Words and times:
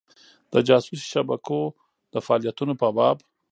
د 0.53 0.53
جاسوسي 0.67 1.07
شبکو 1.13 1.59
د 2.13 2.15
فعالیتونو 2.25 2.73
په 2.81 2.87
باب. 2.97 3.17